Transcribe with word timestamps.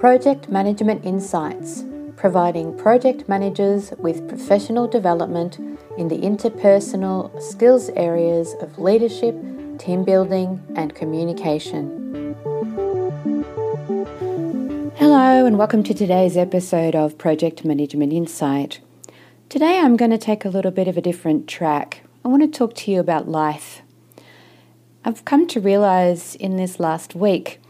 Project 0.00 0.48
Management 0.48 1.04
Insights, 1.04 1.84
providing 2.16 2.76
project 2.76 3.28
managers 3.28 3.92
with 3.98 4.28
professional 4.28 4.88
development 4.88 5.58
in 5.96 6.08
the 6.08 6.18
interpersonal 6.18 7.40
skills 7.40 7.90
areas 7.90 8.56
of 8.60 8.76
leadership, 8.78 9.36
team 9.78 10.02
building, 10.02 10.60
and 10.74 10.96
communication. 10.96 12.34
Hello, 14.96 15.46
and 15.46 15.58
welcome 15.58 15.84
to 15.84 15.94
today's 15.94 16.36
episode 16.36 16.96
of 16.96 17.16
Project 17.18 17.64
Management 17.64 18.12
Insight. 18.12 18.80
Today 19.48 19.78
I'm 19.78 19.96
going 19.96 20.10
to 20.10 20.18
take 20.18 20.44
a 20.44 20.48
little 20.48 20.72
bit 20.72 20.88
of 20.88 20.96
a 20.96 21.02
different 21.02 21.46
track. 21.46 22.00
I 22.24 22.28
want 22.28 22.42
to 22.42 22.48
talk 22.48 22.74
to 22.74 22.90
you 22.90 22.98
about 22.98 23.28
life. 23.28 23.83
I've 25.06 25.26
come 25.26 25.46
to 25.48 25.60
realize 25.60 26.34
in 26.34 26.56
this 26.56 26.80
last 26.80 27.14
week 27.14 27.60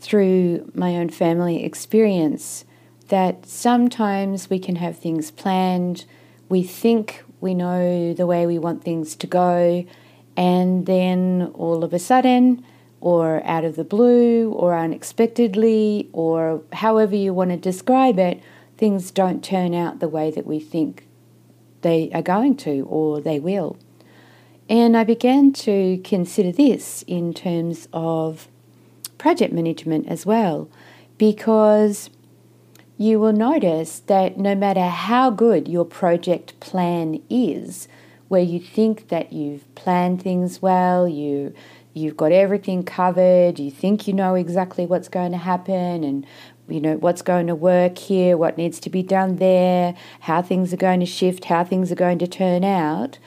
through 0.00 0.72
my 0.74 0.96
own 0.96 1.10
family 1.10 1.62
experience 1.62 2.64
that 3.08 3.44
sometimes 3.44 4.48
we 4.48 4.58
can 4.58 4.76
have 4.76 4.96
things 4.98 5.30
planned, 5.30 6.06
we 6.48 6.62
think 6.62 7.22
we 7.42 7.52
know 7.52 8.14
the 8.14 8.26
way 8.26 8.46
we 8.46 8.58
want 8.58 8.84
things 8.84 9.16
to 9.16 9.26
go, 9.26 9.84
and 10.34 10.86
then 10.86 11.52
all 11.52 11.84
of 11.84 11.92
a 11.92 11.98
sudden, 11.98 12.64
or 13.02 13.44
out 13.44 13.64
of 13.64 13.76
the 13.76 13.84
blue, 13.84 14.50
or 14.52 14.74
unexpectedly, 14.74 16.08
or 16.14 16.62
however 16.72 17.14
you 17.14 17.34
want 17.34 17.50
to 17.50 17.58
describe 17.58 18.18
it, 18.18 18.40
things 18.78 19.10
don't 19.10 19.44
turn 19.44 19.74
out 19.74 20.00
the 20.00 20.08
way 20.08 20.30
that 20.30 20.46
we 20.46 20.58
think 20.58 21.06
they 21.82 22.10
are 22.14 22.22
going 22.22 22.56
to 22.56 22.86
or 22.88 23.20
they 23.20 23.38
will. 23.38 23.76
And 24.68 24.96
I 24.96 25.04
began 25.04 25.52
to 25.52 25.98
consider 26.04 26.52
this 26.52 27.02
in 27.06 27.32
terms 27.32 27.88
of 27.92 28.48
project 29.16 29.52
management 29.52 30.06
as 30.08 30.26
well, 30.26 30.68
because 31.16 32.10
you 32.98 33.18
will 33.18 33.32
notice 33.32 34.00
that 34.00 34.36
no 34.38 34.54
matter 34.54 34.88
how 34.88 35.30
good 35.30 35.68
your 35.68 35.84
project 35.84 36.58
plan 36.60 37.22
is, 37.30 37.88
where 38.28 38.42
you 38.42 38.60
think 38.60 39.08
that 39.08 39.32
you've 39.32 39.74
planned 39.74 40.22
things 40.22 40.60
well, 40.60 41.08
you 41.08 41.54
you've 41.94 42.16
got 42.16 42.30
everything 42.30 42.82
covered, 42.82 43.58
you 43.58 43.70
think 43.70 44.06
you 44.06 44.12
know 44.12 44.34
exactly 44.34 44.86
what's 44.86 45.08
going 45.08 45.32
to 45.32 45.38
happen 45.38 46.04
and 46.04 46.26
you 46.68 46.80
know 46.80 46.96
what's 46.96 47.22
going 47.22 47.46
to 47.46 47.54
work 47.54 47.96
here, 47.98 48.36
what 48.36 48.58
needs 48.58 48.78
to 48.78 48.90
be 48.90 49.02
done 49.02 49.36
there, 49.36 49.94
how 50.20 50.42
things 50.42 50.72
are 50.72 50.76
going 50.76 51.00
to 51.00 51.06
shift, 51.06 51.46
how 51.46 51.64
things 51.64 51.90
are 51.90 51.96
going 51.96 52.18
to 52.18 52.26
turn 52.26 52.62
out, 52.62 53.18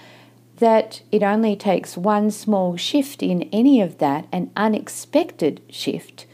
that 0.61 1.01
it 1.11 1.21
only 1.21 1.55
takes 1.55 1.97
one 1.97 2.31
small 2.31 2.77
shift 2.77 3.21
in 3.21 3.43
any 3.51 3.81
of 3.81 3.97
that, 3.97 4.25
an 4.31 4.49
unexpected 4.55 5.61
shift, 5.69 6.25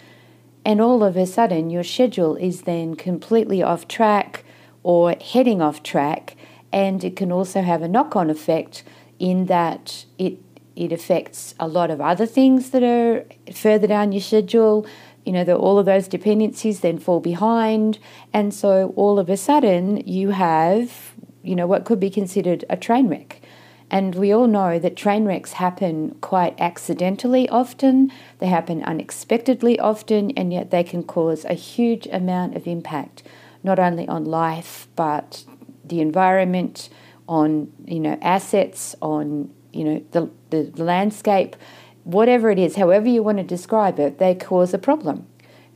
and 0.64 0.80
all 0.80 1.04
of 1.04 1.18
a 1.18 1.26
sudden 1.26 1.70
your 1.70 1.84
schedule 1.84 2.36
is 2.36 2.62
then 2.62 2.96
completely 2.96 3.64
off 3.64 3.88
track 3.88 4.44
or 4.84 5.16
heading 5.20 5.62
off 5.62 5.82
track, 5.82 6.36
and 6.72 7.04
it 7.04 7.16
can 7.16 7.32
also 7.32 7.62
have 7.62 7.82
a 7.82 7.88
knock 7.88 8.16
on 8.16 8.30
effect 8.30 8.84
in 9.18 9.48
that 9.48 10.06
it 10.18 10.38
it 10.76 10.92
affects 10.92 11.56
a 11.60 11.68
lot 11.68 11.90
of 11.90 12.00
other 12.00 12.28
things 12.28 12.70
that 12.70 12.84
are 12.84 13.26
further 13.52 13.88
down 13.88 14.12
your 14.12 14.22
schedule. 14.22 14.86
You 15.26 15.34
know, 15.34 15.44
that 15.44 15.58
all 15.58 15.80
of 15.80 15.86
those 15.86 16.08
dependencies 16.08 16.80
then 16.82 17.00
fall 17.00 17.20
behind. 17.20 18.00
And 18.32 18.54
so 18.54 18.94
all 18.96 19.20
of 19.20 19.30
a 19.30 19.36
sudden 19.36 19.98
you 20.06 20.30
have, 20.30 21.16
you 21.44 21.56
know, 21.56 21.68
what 21.68 21.84
could 21.84 22.00
be 22.00 22.10
considered 22.10 22.64
a 22.70 22.78
train 22.78 23.10
wreck. 23.10 23.42
And 23.90 24.16
we 24.16 24.34
all 24.34 24.48
know 24.48 24.80
that 24.80 24.98
train 24.98 25.26
wrecks 25.26 25.54
happen 25.54 26.16
quite 26.20 26.60
accidentally 26.60 27.48
often, 27.48 28.12
they 28.40 28.48
happen 28.48 28.84
unexpectedly 28.84 29.80
often, 29.80 30.32
and 30.32 30.52
yet 30.52 30.72
they 30.72 30.84
can 30.84 31.04
cause 31.04 31.46
a 31.46 31.54
huge 31.54 32.06
amount 32.08 32.56
of 32.56 32.68
impact, 32.68 33.24
not 33.64 33.80
only 33.80 34.08
on 34.08 34.26
life, 34.26 34.88
but 34.96 35.46
the 35.86 36.02
environment, 36.02 36.90
on 37.30 37.72
you 37.86 38.00
know 38.00 38.18
assets, 38.22 38.96
on 39.02 39.54
you 39.72 39.84
know 39.86 40.04
the, 40.12 40.30
the 40.50 40.84
landscape, 40.84 41.56
whatever 42.04 42.50
it 42.50 42.60
is, 42.60 42.76
however 42.76 43.08
you 43.08 43.24
want 43.24 43.38
to 43.38 43.44
describe 43.44 44.00
it, 44.00 44.18
they 44.18 44.36
cause 44.36 44.74
a 44.74 44.78
problem. 44.78 45.26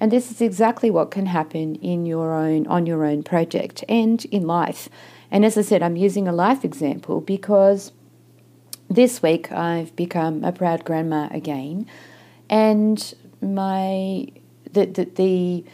And 0.01 0.11
this 0.11 0.31
is 0.31 0.41
exactly 0.41 0.89
what 0.89 1.11
can 1.11 1.27
happen 1.27 1.75
in 1.75 2.05
your 2.05 2.33
own 2.33 2.67
on 2.67 2.85
your 2.85 3.05
own 3.05 3.23
project 3.23 3.85
and 3.87 4.25
in 4.25 4.45
life. 4.47 4.89
And 5.29 5.45
as 5.45 5.57
I 5.57 5.61
said, 5.61 5.81
I'm 5.81 5.95
using 5.95 6.27
a 6.27 6.33
life 6.33 6.65
example 6.65 7.21
because 7.21 7.93
this 8.93 9.21
week 9.21 9.51
I've 9.51 9.95
become 9.95 10.43
a 10.43 10.51
proud 10.51 10.83
grandma 10.83 11.29
again, 11.31 11.87
and 12.49 13.13
my 13.41 14.27
the 14.71 14.85
the, 14.85 15.05
the 15.15 15.65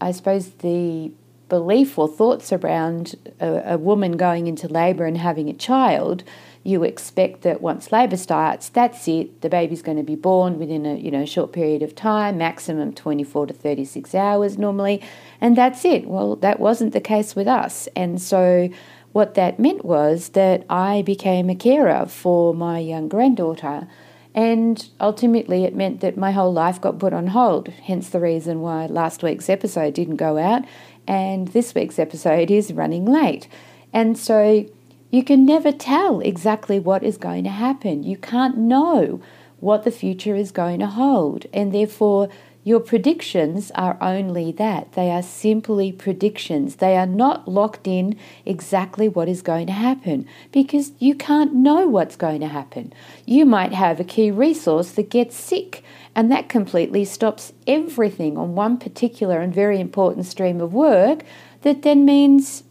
I 0.00 0.12
suppose 0.12 0.50
the 0.50 1.12
belief 1.48 1.96
or 1.98 2.08
thoughts 2.08 2.52
around 2.52 3.14
a, 3.40 3.74
a 3.74 3.78
woman 3.78 4.16
going 4.16 4.46
into 4.46 4.66
labour 4.68 5.06
and 5.06 5.16
having 5.18 5.48
a 5.48 5.54
child 5.54 6.24
you 6.66 6.82
expect 6.82 7.42
that 7.42 7.60
once 7.60 7.92
labour 7.92 8.16
starts, 8.16 8.68
that's 8.68 9.06
it. 9.06 9.40
The 9.40 9.48
baby's 9.48 9.82
going 9.82 9.98
to 9.98 10.02
be 10.02 10.16
born 10.16 10.58
within 10.58 10.84
a 10.84 10.96
you 10.96 11.12
know 11.12 11.24
short 11.24 11.52
period 11.52 11.80
of 11.80 11.94
time, 11.94 12.38
maximum 12.38 12.92
24 12.92 13.46
to 13.46 13.54
36 13.54 14.14
hours 14.16 14.58
normally, 14.58 15.00
and 15.40 15.56
that's 15.56 15.84
it. 15.84 16.08
Well, 16.08 16.34
that 16.36 16.58
wasn't 16.58 16.92
the 16.92 17.00
case 17.00 17.36
with 17.36 17.46
us, 17.46 17.88
and 17.94 18.20
so 18.20 18.68
what 19.16 19.32
that 19.32 19.58
meant 19.58 19.82
was 19.82 20.28
that 20.40 20.62
I 20.68 21.00
became 21.00 21.48
a 21.48 21.54
carer 21.54 22.04
for 22.04 22.52
my 22.52 22.80
young 22.80 23.08
granddaughter. 23.08 23.88
And 24.34 24.86
ultimately, 25.00 25.64
it 25.64 25.74
meant 25.74 26.02
that 26.02 26.18
my 26.18 26.32
whole 26.32 26.52
life 26.52 26.78
got 26.82 26.98
put 26.98 27.14
on 27.14 27.28
hold, 27.28 27.68
hence 27.68 28.10
the 28.10 28.20
reason 28.20 28.60
why 28.60 28.84
last 28.84 29.22
week's 29.22 29.48
episode 29.48 29.94
didn't 29.94 30.16
go 30.16 30.36
out, 30.36 30.64
and 31.08 31.48
this 31.48 31.74
week's 31.74 31.98
episode 31.98 32.50
is 32.50 32.74
running 32.74 33.06
late. 33.06 33.48
And 33.90 34.18
so 34.18 34.66
you 35.10 35.24
can 35.24 35.46
never 35.46 35.72
tell 35.72 36.20
exactly 36.20 36.78
what 36.78 37.02
is 37.02 37.16
going 37.16 37.44
to 37.44 37.50
happen. 37.66 38.02
You 38.02 38.18
can't 38.18 38.58
know 38.58 39.22
what 39.60 39.84
the 39.84 39.90
future 39.90 40.36
is 40.36 40.52
going 40.52 40.80
to 40.80 40.88
hold, 40.88 41.46
and 41.54 41.72
therefore 41.72 42.28
your 42.66 42.80
predictions 42.80 43.70
are 43.76 43.96
only 44.00 44.50
that. 44.50 44.94
They 44.94 45.12
are 45.12 45.22
simply 45.22 45.92
predictions. 45.92 46.76
They 46.76 46.96
are 46.96 47.06
not 47.06 47.46
locked 47.46 47.86
in 47.86 48.18
exactly 48.44 49.08
what 49.08 49.28
is 49.28 49.40
going 49.40 49.68
to 49.68 49.72
happen 49.72 50.26
because 50.50 50.90
you 50.98 51.14
can't 51.14 51.54
know 51.54 51.86
what's 51.86 52.16
going 52.16 52.40
to 52.40 52.48
happen. 52.48 52.92
You 53.24 53.46
might 53.46 53.72
have 53.72 54.00
a 54.00 54.04
key 54.04 54.32
resource 54.32 54.90
that 54.92 55.10
gets 55.10 55.36
sick, 55.36 55.84
and 56.16 56.28
that 56.32 56.48
completely 56.48 57.04
stops 57.04 57.52
everything 57.68 58.36
on 58.36 58.56
one 58.56 58.78
particular 58.78 59.40
and 59.40 59.54
very 59.54 59.78
important 59.78 60.26
stream 60.26 60.60
of 60.60 60.74
work. 60.74 61.22
That 61.62 61.82
then 61.82 62.04
means 62.04 62.64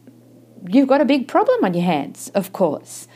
you've 0.68 0.90
got 0.90 1.00
a 1.00 1.06
big 1.06 1.30
problem 1.30 1.64
on 1.64 1.74
your 1.74 1.86
hands, 1.86 2.30
of 2.36 2.52
course. 2.52 3.08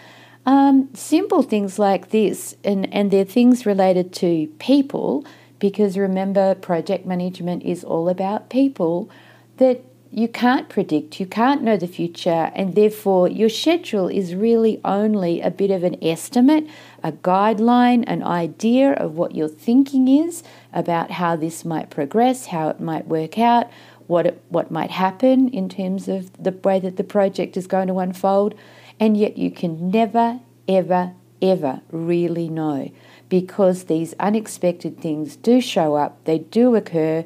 Um, 0.45 0.87
simple 0.93 1.43
things 1.43 1.77
like 1.77 2.11
this, 2.11 2.55
and, 2.63 2.91
and 2.93 3.11
they're 3.11 3.25
things 3.25 3.65
related 3.65 4.13
to 4.13 4.47
people 4.59 5.25
because 5.59 5.97
remember, 5.97 6.55
project 6.55 7.05
management 7.05 7.63
is 7.63 7.83
all 7.83 8.09
about 8.09 8.49
people 8.49 9.09
that 9.57 9.83
you 10.11 10.27
can't 10.27 10.69
predict, 10.69 11.19
you 11.19 11.25
can't 11.27 11.61
know 11.61 11.77
the 11.77 11.87
future, 11.87 12.51
and 12.55 12.73
therefore 12.73 13.27
your 13.27 13.49
schedule 13.49 14.07
is 14.07 14.33
really 14.33 14.81
only 14.83 15.39
a 15.41 15.51
bit 15.51 15.69
of 15.69 15.83
an 15.83 16.03
estimate, 16.03 16.65
a 17.03 17.11
guideline, 17.11 18.03
an 18.07 18.23
idea 18.23 18.93
of 18.93 19.15
what 19.15 19.35
your 19.35 19.47
thinking 19.47 20.07
is 20.07 20.41
about 20.73 21.11
how 21.11 21.35
this 21.35 21.63
might 21.63 21.91
progress, 21.91 22.47
how 22.47 22.69
it 22.69 22.79
might 22.79 23.07
work 23.07 23.37
out, 23.37 23.69
what 24.07 24.25
it, 24.25 24.41
what 24.49 24.71
might 24.71 24.89
happen 24.89 25.49
in 25.49 25.69
terms 25.69 26.07
of 26.07 26.31
the 26.41 26.51
way 26.51 26.79
that 26.79 26.97
the 26.97 27.03
project 27.03 27.55
is 27.55 27.67
going 27.67 27.87
to 27.87 27.99
unfold, 27.99 28.55
and 28.99 29.15
yet 29.15 29.37
you 29.37 29.51
can 29.51 29.91
never, 29.91 30.39
ever, 30.67 31.13
ever 31.41 31.81
really 31.91 32.49
know 32.49 32.91
because 33.29 33.83
these 33.83 34.13
unexpected 34.19 34.99
things 34.99 35.35
do 35.35 35.61
show 35.61 35.95
up, 35.95 36.23
they 36.25 36.39
do 36.39 36.75
occur, 36.75 37.23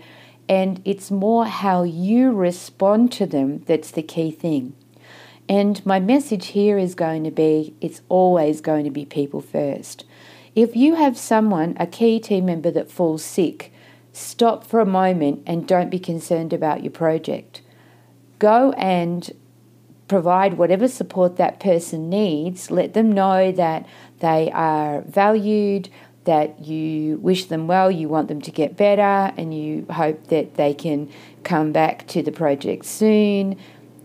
and 0.49 0.81
it's 0.83 1.09
more 1.09 1.45
how 1.45 1.83
you 1.83 2.31
respond 2.31 3.11
to 3.13 3.25
them 3.25 3.63
that's 3.65 3.91
the 3.91 4.03
key 4.03 4.31
thing. 4.31 4.75
And 5.47 5.85
my 5.85 5.99
message 5.99 6.47
here 6.47 6.77
is 6.77 6.95
going 6.95 7.23
to 7.23 7.31
be 7.31 7.75
it's 7.81 8.01
always 8.09 8.61
going 8.61 8.85
to 8.85 8.91
be 8.91 9.05
people 9.05 9.41
first. 9.41 10.05
If 10.55 10.75
you 10.75 10.95
have 10.95 11.17
someone, 11.17 11.75
a 11.79 11.87
key 11.87 12.19
team 12.19 12.45
member 12.45 12.71
that 12.71 12.91
falls 12.91 13.23
sick, 13.23 13.71
stop 14.11 14.65
for 14.65 14.79
a 14.79 14.85
moment 14.85 15.41
and 15.45 15.67
don't 15.67 15.89
be 15.89 15.99
concerned 15.99 16.53
about 16.53 16.83
your 16.83 16.91
project. 16.91 17.61
Go 18.39 18.71
and 18.73 19.31
provide 20.13 20.59
whatever 20.59 20.87
support 20.87 21.37
that 21.37 21.59
person 21.59 22.07
needs. 22.07 22.69
Let 22.69 22.93
them 22.93 23.11
know 23.11 23.51
that 23.51 23.87
they 24.19 24.51
are 24.51 25.01
valued, 25.01 25.89
that 26.25 26.63
you 26.63 27.17
wish 27.17 27.45
them 27.45 27.65
well, 27.65 27.89
you 27.89 28.07
want 28.07 28.27
them 28.27 28.39
to 28.41 28.51
get 28.51 28.77
better, 28.77 29.33
and 29.35 29.57
you 29.57 29.87
hope 29.89 30.27
that 30.27 30.53
they 30.53 30.75
can 30.75 31.09
come 31.43 31.71
back 31.71 32.05
to 32.09 32.21
the 32.21 32.31
project 32.31 32.85
soon. 32.85 33.57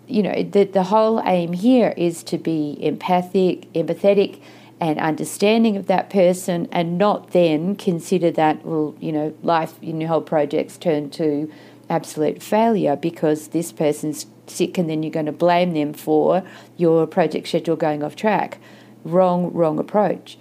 You 0.06 0.22
know, 0.22 0.43
the, 0.43 0.64
the 0.64 0.84
whole 0.84 1.20
aim 1.26 1.52
here 1.52 1.93
is 1.94 2.22
to 2.25 2.38
be 2.38 2.78
empathic, 2.81 3.70
empathetic, 3.75 4.40
and 4.81 4.99
understanding 4.99 5.76
of 5.76 5.88
that 5.88 6.08
person 6.08 6.69
and 6.72 6.96
not 6.96 7.32
then 7.32 7.76
consider 7.76 8.31
that, 8.31 8.64
well, 8.64 8.94
you 8.99 9.12
know, 9.12 9.34
life 9.43 9.75
in 9.82 10.00
your 10.00 10.08
whole 10.08 10.22
project's 10.22 10.78
turned 10.78 11.12
to 11.12 11.52
absolute 11.90 12.43
failure 12.43 12.96
because 12.96 13.49
this 13.49 13.73
person's 13.73 14.26
sick 14.46 14.79
and 14.79 14.88
then 14.88 15.02
you're 15.02 15.12
going 15.12 15.26
to 15.26 15.32
blame 15.32 15.75
them 15.75 15.93
for 15.93 16.43
your 16.76 17.06
project 17.06 17.49
schedule 17.49 17.76
going 17.76 18.02
off 18.02 18.17
track. 18.17 18.58
Wrong, 19.05 19.52
wrong 19.52 19.79
approach. 19.79 20.38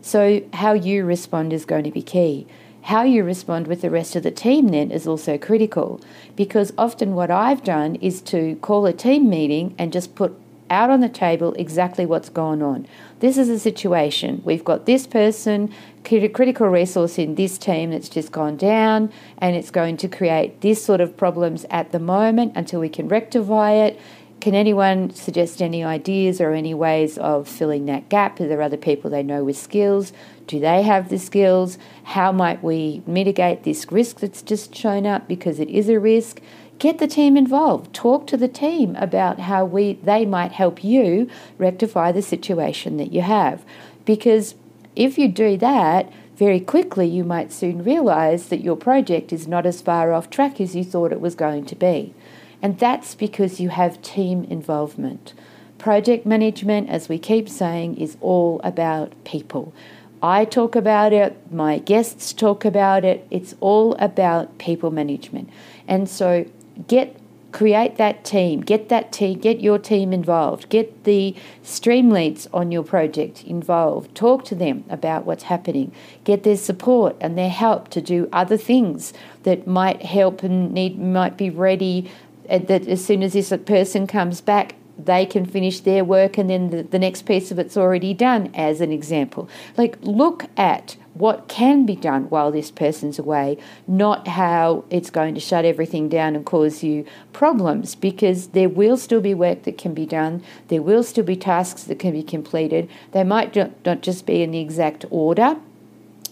So, 0.00 0.42
how 0.54 0.72
you 0.72 1.04
respond 1.04 1.52
is 1.52 1.64
going 1.64 1.84
to 1.84 1.90
be 1.90 2.02
key. 2.02 2.46
How 2.82 3.02
you 3.02 3.24
respond 3.24 3.66
with 3.66 3.82
the 3.82 3.90
rest 3.90 4.16
of 4.16 4.22
the 4.22 4.30
team 4.30 4.68
then 4.68 4.90
is 4.90 5.06
also 5.06 5.36
critical 5.36 6.00
because 6.36 6.72
often 6.78 7.14
what 7.14 7.30
I've 7.30 7.62
done 7.62 7.96
is 7.96 8.22
to 8.22 8.56
call 8.56 8.86
a 8.86 8.92
team 8.92 9.28
meeting 9.28 9.74
and 9.76 9.92
just 9.92 10.14
put 10.14 10.34
out 10.70 10.90
on 10.90 11.00
the 11.00 11.08
table 11.08 11.54
exactly 11.54 12.06
what's 12.06 12.28
going 12.28 12.62
on. 12.62 12.86
This 13.20 13.36
is 13.36 13.48
a 13.48 13.58
situation. 13.58 14.42
We've 14.44 14.64
got 14.64 14.86
this 14.86 15.06
person, 15.06 15.72
critical 16.04 16.68
resource 16.68 17.18
in 17.18 17.34
this 17.34 17.58
team 17.58 17.90
that's 17.90 18.08
just 18.08 18.32
gone 18.32 18.56
down, 18.56 19.12
and 19.38 19.56
it's 19.56 19.70
going 19.70 19.96
to 19.98 20.08
create 20.08 20.60
this 20.60 20.84
sort 20.84 21.00
of 21.00 21.16
problems 21.16 21.66
at 21.70 21.92
the 21.92 21.98
moment 21.98 22.52
until 22.54 22.80
we 22.80 22.88
can 22.88 23.08
rectify 23.08 23.72
it. 23.72 24.00
Can 24.40 24.54
anyone 24.54 25.10
suggest 25.10 25.60
any 25.60 25.82
ideas 25.82 26.40
or 26.40 26.52
any 26.52 26.72
ways 26.72 27.18
of 27.18 27.48
filling 27.48 27.86
that 27.86 28.08
gap? 28.08 28.38
Are 28.38 28.46
there 28.46 28.62
other 28.62 28.76
people 28.76 29.10
they 29.10 29.24
know 29.24 29.42
with 29.42 29.58
skills? 29.58 30.12
Do 30.46 30.60
they 30.60 30.82
have 30.82 31.08
the 31.08 31.18
skills? 31.18 31.76
How 32.04 32.30
might 32.30 32.62
we 32.62 33.02
mitigate 33.04 33.64
this 33.64 33.90
risk 33.90 34.20
that's 34.20 34.42
just 34.42 34.76
shown 34.76 35.06
up 35.06 35.26
because 35.26 35.58
it 35.58 35.68
is 35.68 35.88
a 35.88 35.98
risk? 35.98 36.40
Get 36.78 36.98
the 36.98 37.08
team 37.08 37.36
involved. 37.36 37.92
Talk 37.92 38.26
to 38.28 38.36
the 38.36 38.48
team 38.48 38.94
about 38.96 39.40
how 39.40 39.64
we 39.64 39.94
they 39.94 40.24
might 40.24 40.52
help 40.52 40.84
you 40.84 41.28
rectify 41.58 42.12
the 42.12 42.22
situation 42.22 42.98
that 42.98 43.12
you 43.12 43.22
have. 43.22 43.64
Because 44.04 44.54
if 44.94 45.18
you 45.18 45.28
do 45.28 45.56
that, 45.56 46.12
very 46.36 46.60
quickly 46.60 47.06
you 47.08 47.24
might 47.24 47.52
soon 47.52 47.82
realize 47.82 48.48
that 48.48 48.62
your 48.62 48.76
project 48.76 49.32
is 49.32 49.48
not 49.48 49.66
as 49.66 49.82
far 49.82 50.12
off 50.12 50.30
track 50.30 50.60
as 50.60 50.76
you 50.76 50.84
thought 50.84 51.12
it 51.12 51.20
was 51.20 51.34
going 51.34 51.64
to 51.66 51.74
be. 51.74 52.14
And 52.62 52.78
that's 52.78 53.14
because 53.16 53.60
you 53.60 53.70
have 53.70 54.02
team 54.02 54.44
involvement. 54.44 55.34
Project 55.78 56.26
management, 56.26 56.88
as 56.88 57.08
we 57.08 57.18
keep 57.18 57.48
saying, 57.48 57.96
is 57.96 58.16
all 58.20 58.60
about 58.62 59.12
people. 59.24 59.72
I 60.20 60.44
talk 60.44 60.74
about 60.74 61.12
it, 61.12 61.36
my 61.52 61.78
guests 61.78 62.32
talk 62.32 62.64
about 62.64 63.04
it. 63.04 63.24
It's 63.30 63.54
all 63.60 63.94
about 63.96 64.58
people 64.58 64.90
management. 64.90 65.48
And 65.86 66.08
so 66.08 66.46
get 66.86 67.16
create 67.50 67.96
that 67.96 68.24
team, 68.24 68.60
get 68.60 68.88
that 68.90 69.10
team, 69.10 69.38
get 69.38 69.60
your 69.60 69.78
team 69.78 70.12
involved, 70.12 70.68
get 70.68 71.04
the 71.04 71.34
stream 71.62 72.10
leads 72.10 72.46
on 72.52 72.70
your 72.70 72.82
project 72.82 73.42
involved, 73.44 74.14
talk 74.14 74.44
to 74.44 74.54
them 74.54 74.84
about 74.90 75.24
what's 75.24 75.44
happening, 75.44 75.90
get 76.24 76.42
their 76.42 76.56
support 76.56 77.16
and 77.20 77.38
their 77.38 77.48
help 77.48 77.88
to 77.88 78.02
do 78.02 78.28
other 78.32 78.56
things 78.56 79.12
that 79.44 79.66
might 79.66 80.02
help 80.02 80.42
and 80.42 80.72
need 80.72 80.98
might 80.98 81.36
be 81.36 81.48
ready 81.48 82.10
uh, 82.50 82.58
that 82.58 82.86
as 82.86 83.04
soon 83.04 83.22
as 83.22 83.32
this 83.32 83.52
person 83.64 84.06
comes 84.06 84.40
back 84.40 84.74
they 84.98 85.24
can 85.24 85.46
finish 85.46 85.80
their 85.80 86.04
work 86.04 86.36
and 86.36 86.50
then 86.50 86.70
the, 86.70 86.82
the 86.82 86.98
next 86.98 87.22
piece 87.22 87.50
of 87.50 87.58
it's 87.58 87.76
already 87.76 88.12
done 88.12 88.50
as 88.54 88.80
an 88.80 88.90
example. 88.90 89.48
Like 89.76 89.96
look 90.02 90.46
at 90.56 90.96
what 91.18 91.48
can 91.48 91.84
be 91.84 91.96
done 91.96 92.24
while 92.30 92.50
this 92.50 92.70
person's 92.70 93.18
away, 93.18 93.58
not 93.86 94.28
how 94.28 94.84
it's 94.90 95.10
going 95.10 95.34
to 95.34 95.40
shut 95.40 95.64
everything 95.64 96.08
down 96.08 96.36
and 96.36 96.46
cause 96.46 96.82
you 96.82 97.04
problems, 97.32 97.94
because 97.94 98.48
there 98.48 98.68
will 98.68 98.96
still 98.96 99.20
be 99.20 99.34
work 99.34 99.64
that 99.64 99.76
can 99.76 99.94
be 99.94 100.06
done, 100.06 100.42
there 100.68 100.82
will 100.82 101.02
still 101.02 101.24
be 101.24 101.36
tasks 101.36 101.84
that 101.84 101.98
can 101.98 102.12
be 102.12 102.22
completed. 102.22 102.88
They 103.12 103.24
might 103.24 103.54
not 103.84 104.00
just 104.00 104.26
be 104.26 104.42
in 104.42 104.52
the 104.52 104.60
exact 104.60 105.04
order 105.10 105.56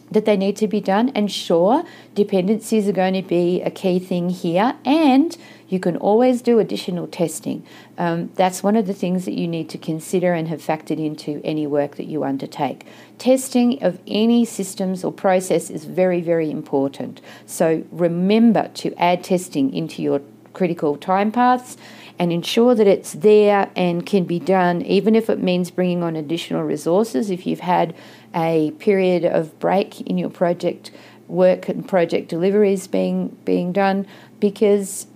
that 0.09 0.25
they 0.25 0.37
need 0.37 0.57
to 0.57 0.69
be 0.69 0.81
done, 0.81 1.09
and 1.17 1.33
sure, 1.33 1.85
dependencies 2.15 2.89
are 2.89 2.93
going 2.93 3.15
to 3.15 3.23
be 3.23 3.61
a 3.63 3.71
key 3.71 3.99
thing 3.99 4.29
here, 4.31 4.77
and 4.85 5.37
you 5.69 5.81
can 5.81 5.97
always 5.97 6.43
do 6.43 6.59
additional 6.59 7.07
testing. 7.07 7.65
Um, 7.99 8.31
that's 8.35 8.63
one 8.63 8.77
of 8.77 8.87
the 8.87 8.95
things 8.95 9.25
that 9.25 9.35
you 9.35 9.49
need 9.49 9.69
to 9.71 9.79
consider 9.79 10.33
and 10.33 10.49
have 10.49 10.61
factored 10.61 11.05
into 11.05 11.41
any 11.45 11.67
work 11.67 11.97
that 11.97 12.07
you 12.07 12.25
undertake. 12.25 12.87
Testing 13.19 13.83
of 13.83 13.99
any 14.07 14.45
systems 14.45 15.03
or 15.03 15.13
process 15.13 15.71
is 15.71 15.85
very, 15.85 16.21
very 16.21 16.51
important. 16.51 17.21
So 17.47 17.85
remember 17.91 18.69
to 18.75 18.95
add 18.95 19.25
testing 19.25 19.73
into 19.75 20.03
your 20.03 20.21
critical 20.53 20.97
time 20.97 21.31
paths 21.33 21.77
and 22.19 22.33
ensure 22.33 22.75
that 22.75 22.87
it's 22.87 23.13
there 23.13 23.71
and 23.77 24.07
can 24.07 24.25
be 24.25 24.39
done, 24.39 24.83
even 24.83 25.15
if 25.15 25.29
it 25.29 25.43
means 25.43 25.71
bringing 25.71 26.03
on 26.03 26.17
additional 26.17 26.63
resources. 26.63 27.31
If 27.31 27.47
you've 27.47 27.61
had 27.61 27.95
a 28.35 28.71
period 28.79 29.25
of 29.25 29.59
break 29.59 30.01
in 30.03 30.17
your 30.17 30.31
project 30.31 30.91
work 31.29 31.69
and 31.69 31.87
project 31.87 32.29
deliveries 32.29 32.87
being 32.87 33.37
being 33.45 33.73
done, 33.73 34.07
because 34.41 35.07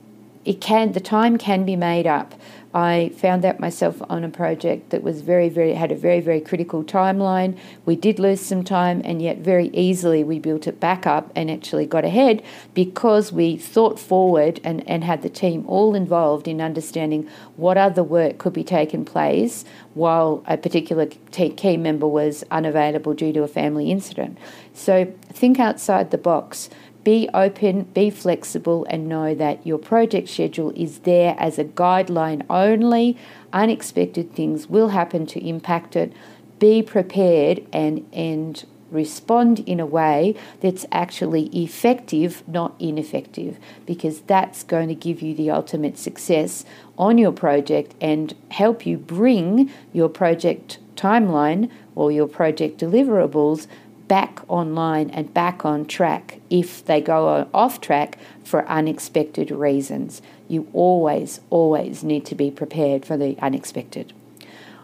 it 0.51 0.61
can 0.61 0.91
the 0.91 1.01
time 1.01 1.39
can 1.39 1.65
be 1.65 1.77
made 1.77 2.09
up. 2.09 2.35
I 2.75 3.13
found 3.17 3.45
that 3.45 3.61
myself 3.61 4.03
on 4.11 4.25
a 4.25 4.29
project 4.29 4.91
that 4.91 5.01
was 5.01 5.21
very, 5.21 5.49
very 5.49 5.75
had 5.75 5.93
a 5.93 5.95
very, 5.95 6.21
very 6.21 6.41
critical 6.41 6.83
timeline. 6.83 7.57
We 7.85 7.95
did 7.95 8.19
lose 8.19 8.41
some 8.41 8.65
time, 8.65 9.01
and 9.05 9.23
yet 9.23 9.39
very 9.39 9.69
easily 9.69 10.25
we 10.25 10.41
built 10.41 10.67
it 10.67 10.81
back 10.81 11.07
up 11.07 11.31
and 11.37 11.53
actually 11.53 11.87
got 11.87 12.05
ahead 12.05 12.43
because 12.75 13.33
we 13.33 13.57
thought 13.57 14.01
forward 14.01 14.61
and, 14.65 14.89
and 14.89 15.05
had 15.05 15.23
the 15.23 15.29
team 15.29 15.65
all 15.69 15.95
involved 15.95 16.49
in 16.49 16.61
understanding 16.61 17.29
what 17.55 17.77
other 17.77 18.03
work 18.03 18.39
could 18.39 18.53
be 18.53 18.65
taken 18.65 19.05
place 19.05 19.65
while 19.95 20.43
a 20.49 20.57
particular 20.57 21.07
key 21.07 21.77
member 21.77 22.09
was 22.09 22.43
unavailable 22.51 23.15
due 23.15 23.33
to 23.33 23.45
a 23.45 23.49
family 23.49 23.93
incident. 23.93 24.37
So 24.75 25.13
think 25.33 25.61
outside 25.61 26.11
the 26.11 26.19
box. 26.19 26.71
Be 27.03 27.29
open, 27.33 27.85
be 27.85 28.11
flexible, 28.11 28.87
and 28.91 29.09
know 29.09 29.35
that 29.35 29.67
your 29.67 29.79
project 29.79 30.29
schedule 30.29 30.73
is 30.77 31.01
there 31.01 31.35
as 31.39 31.59
a 31.59 31.65
guideline 31.65 32.45
only. 32.51 33.17
Unexpected 33.53 34.35
things 34.35 34.67
will 34.69 34.89
happen 34.89 35.25
to 35.27 35.47
impact 35.47 35.97
it. 35.97 36.13
Be 36.59 36.83
prepared 36.83 37.67
and, 37.73 38.07
and 38.13 38.65
respond 38.91 39.61
in 39.61 39.81
a 39.81 39.87
way 39.87 40.35
that's 40.61 40.85
actually 40.93 41.47
effective, 41.57 42.43
not 42.47 42.75
ineffective, 42.79 43.59
because 43.87 44.21
that's 44.23 44.63
going 44.63 44.89
to 44.89 44.95
give 44.95 45.23
you 45.23 45.35
the 45.35 45.51
ultimate 45.51 45.97
success 45.97 46.65
on 46.99 47.17
your 47.17 47.33
project 47.33 47.95
and 48.01 48.35
help 48.51 48.85
you 48.85 48.99
bring 48.99 49.71
your 49.93 50.09
project 50.09 50.79
timeline 50.97 51.71
or 51.95 52.13
your 52.13 52.27
project 52.27 52.79
deliverables 52.79 53.67
back 54.11 54.41
online 54.49 55.09
and 55.11 55.33
back 55.33 55.65
on 55.65 55.87
track 55.87 56.41
if 56.51 56.85
they 56.85 57.01
go 57.01 57.49
off 57.55 57.81
track 57.81 58.19
for 58.43 58.67
unexpected 58.67 59.53
reasons. 59.53 60.21
You 60.49 60.67
always, 60.73 61.41
always 61.49 62.03
need 62.03 62.27
to 62.27 62.35
be 62.35 62.51
prepared 62.51 63.07
for 63.07 63.17
the 63.17 63.39
unexpected. 63.39 64.13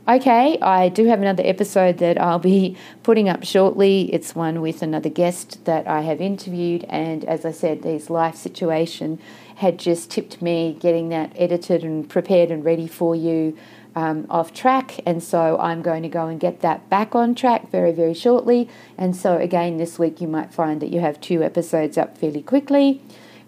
Okay, 0.09 0.57
I 0.63 0.89
do 0.89 1.07
have 1.07 1.21
another 1.21 1.43
episode 1.45 1.99
that 1.99 2.21
I'll 2.21 2.39
be 2.39 2.77
putting 3.03 3.29
up 3.29 3.43
shortly. 3.43 4.15
It's 4.15 4.37
one 4.37 4.61
with 4.61 4.81
another 4.81 5.09
guest 5.09 5.65
that 5.65 5.89
I 5.89 6.03
have 6.03 6.21
interviewed, 6.21 6.85
and 6.85 7.25
as 7.25 7.45
I 7.45 7.51
said, 7.51 7.83
this 7.83 8.09
life 8.09 8.37
situation 8.37 9.19
had 9.57 9.77
just 9.81 10.09
tipped 10.09 10.41
me 10.41 10.77
getting 10.79 11.09
that 11.09 11.33
edited 11.35 11.83
and 11.83 12.09
prepared 12.09 12.53
and 12.53 12.65
ready 12.65 12.87
for 12.87 13.17
you 13.17 13.59
um, 13.97 14.27
off 14.29 14.53
track, 14.53 15.01
and 15.07 15.23
so 15.23 15.59
I'm 15.59 15.81
going 15.81 16.03
to 16.03 16.09
go 16.09 16.27
and 16.27 16.39
get 16.39 16.61
that 16.61 16.89
back 16.91 17.15
on 17.15 17.35
track 17.35 17.71
very, 17.71 17.93
very 17.93 18.13
shortly. 18.15 18.69
And 18.99 19.17
so, 19.17 19.39
again, 19.39 19.79
this 19.79 19.99
week 19.99 20.21
you 20.21 20.29
might 20.29 20.53
find 20.53 20.83
that 20.83 20.91
you 20.91 21.01
have 21.01 21.19
two 21.21 21.43
episodes 21.43 21.97
up 21.97 22.19
fairly 22.19 22.43
quickly. 22.43 23.01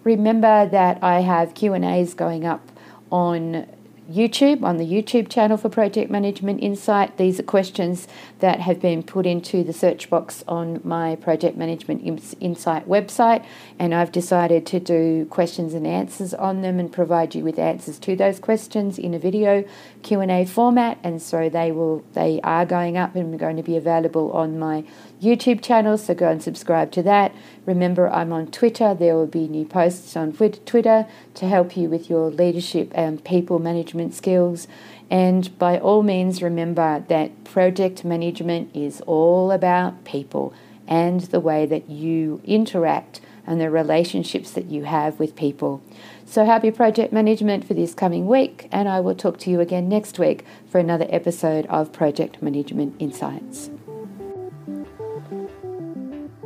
Remember 0.03 0.65
that 0.65 1.01
I 1.03 1.21
have 1.21 1.53
Q 1.53 1.73
and 1.73 1.85
A's 1.85 2.15
going 2.15 2.45
up 2.45 2.71
on 3.11 3.67
YouTube, 4.09 4.63
on 4.63 4.77
the 4.77 4.85
YouTube 4.85 5.29
channel 5.29 5.55
for 5.55 5.69
Project 5.69 6.09
Management 6.09 6.63
Insight. 6.63 7.17
These 7.17 7.39
are 7.39 7.43
questions 7.43 8.07
that 8.39 8.59
have 8.59 8.81
been 8.81 9.03
put 9.03 9.27
into 9.27 9.63
the 9.63 9.71
search 9.71 10.09
box 10.09 10.43
on 10.47 10.81
my 10.83 11.15
Project 11.17 11.55
Management 11.55 12.01
Insight 12.39 12.87
website, 12.87 13.45
and 13.77 13.93
I've 13.93 14.11
decided 14.11 14.65
to 14.67 14.79
do 14.79 15.25
questions 15.29 15.75
and 15.75 15.85
answers 15.85 16.33
on 16.33 16.61
them 16.61 16.79
and 16.79 16.91
provide 16.91 17.35
you 17.35 17.43
with 17.43 17.59
answers 17.59 17.99
to 17.99 18.15
those 18.15 18.39
questions 18.39 18.97
in 18.97 19.13
a 19.13 19.19
video 19.19 19.63
Q&A 20.01 20.45
format, 20.45 20.97
and 21.03 21.21
so 21.21 21.47
they 21.47 21.71
will 21.71 22.03
they 22.13 22.39
are 22.43 22.65
going 22.65 22.97
up 22.97 23.15
and 23.15 23.37
going 23.37 23.57
to 23.57 23.63
be 23.63 23.77
available 23.77 24.31
on 24.31 24.57
my 24.57 24.83
YouTube 25.21 25.61
channel, 25.61 25.97
so 25.97 26.13
go 26.15 26.29
and 26.29 26.41
subscribe 26.41 26.91
to 26.93 27.03
that. 27.03 27.35
Remember, 27.65 28.09
I'm 28.09 28.31
on 28.31 28.47
Twitter. 28.47 28.95
There 28.95 29.15
will 29.15 29.27
be 29.27 29.47
new 29.47 29.65
posts 29.65 30.15
on 30.15 30.31
Twitter 30.33 31.05
to 31.35 31.47
help 31.47 31.77
you 31.77 31.89
with 31.89 32.09
your 32.09 32.31
leadership 32.31 32.91
and 32.95 33.23
people 33.23 33.59
management 33.99 34.15
skills. 34.15 34.67
And 35.09 35.57
by 35.57 35.79
all 35.79 36.03
means, 36.03 36.41
remember 36.41 37.03
that 37.07 37.43
project 37.43 38.05
management 38.05 38.75
is 38.75 39.01
all 39.01 39.51
about 39.51 40.05
people 40.05 40.53
and 40.87 41.21
the 41.21 41.39
way 41.39 41.65
that 41.65 41.89
you 41.89 42.41
interact 42.45 43.21
and 43.45 43.59
the 43.59 43.69
relationships 43.69 44.51
that 44.51 44.65
you 44.65 44.83
have 44.83 45.19
with 45.19 45.35
people. 45.35 45.81
So, 46.25 46.45
happy 46.45 46.69
project 46.71 47.11
management 47.11 47.65
for 47.65 47.73
this 47.73 47.95
coming 47.95 48.27
week, 48.27 48.67
and 48.71 48.87
I 48.87 48.99
will 48.99 49.15
talk 49.15 49.39
to 49.39 49.49
you 49.49 49.59
again 49.59 49.89
next 49.89 50.19
week 50.19 50.45
for 50.69 50.77
another 50.77 51.07
episode 51.09 51.65
of 51.65 51.91
Project 51.91 52.41
Management 52.41 52.95
Insights. 52.99 53.71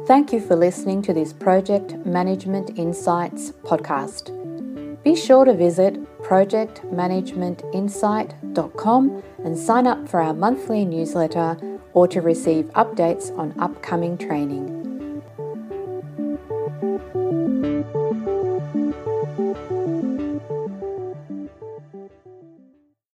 Thank 0.07 0.31
you 0.31 0.39
for 0.39 0.55
listening 0.55 1.01
to 1.03 1.13
this 1.13 1.33
Project 1.33 2.05
Management 2.05 2.77
Insights 2.77 3.51
podcast. 3.63 4.42
Be 5.03 5.15
sure 5.15 5.43
to 5.43 5.53
visit 5.53 5.99
projectmanagementinsight.com 6.23 9.23
and 9.43 9.57
sign 9.57 9.85
up 9.85 10.07
for 10.07 10.21
our 10.21 10.33
monthly 10.33 10.85
newsletter 10.85 11.57
or 11.93 12.07
to 12.07 12.21
receive 12.21 12.67
updates 12.67 13.37
on 13.37 13.53
upcoming 13.59 14.17
training. 14.17 14.82